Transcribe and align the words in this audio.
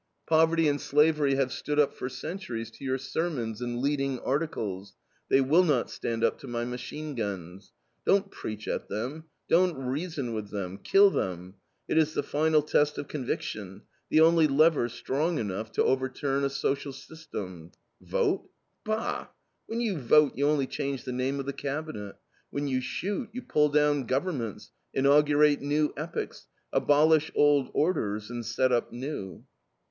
Poverty 0.25 0.67
and 0.67 0.81
slavery 0.81 1.35
have 1.35 1.51
stood 1.53 1.77
up 1.79 1.93
for 1.93 2.09
centuries 2.09 2.71
to 2.71 2.83
your 2.83 2.97
sermons 2.97 3.61
and 3.61 3.81
leading 3.81 4.17
articles; 4.21 4.95
they 5.29 5.41
will 5.41 5.63
not 5.63 5.91
stand 5.91 6.23
up 6.23 6.39
to 6.39 6.47
my 6.47 6.65
machine 6.65 7.13
guns. 7.13 7.71
Don't 8.03 8.31
preach 8.31 8.67
at 8.67 8.89
them; 8.89 9.25
don't 9.47 9.75
reason 9.77 10.33
with 10.33 10.49
them. 10.49 10.79
Kill 10.79 11.11
them.... 11.11 11.53
It 11.87 11.99
is 11.99 12.15
the 12.15 12.23
final 12.23 12.63
test 12.63 12.97
of 12.97 13.07
conviction, 13.07 13.83
the 14.09 14.21
only 14.21 14.47
lever 14.47 14.89
strong 14.89 15.37
enough 15.37 15.71
to 15.73 15.83
overturn 15.83 16.43
a 16.45 16.49
social 16.49 16.93
system.... 16.93 17.71
Vote! 18.01 18.49
Bah! 18.83 19.27
When 19.67 19.81
you 19.81 19.99
vote, 19.99 20.35
you 20.35 20.47
only 20.47 20.65
change 20.65 21.03
the 21.03 21.11
name 21.13 21.39
of 21.39 21.45
the 21.45 21.53
cabinet. 21.53 22.15
When 22.49 22.67
you 22.67 22.81
shoot, 22.81 23.29
you 23.33 23.43
pull 23.43 23.69
down 23.69 24.07
governments, 24.07 24.71
inaugurate 24.95 25.61
new 25.61 25.93
epochs, 25.95 26.47
abolish 26.73 27.31
old 27.35 27.69
orders, 27.75 28.31
and 28.31 28.43
set 28.43 28.71
up 28.71 28.91
new." 28.91 29.45